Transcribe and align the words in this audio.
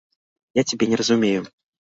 Я 0.59 0.63
цябе 0.71 0.89
не 0.93 0.99
разумею. 1.03 1.41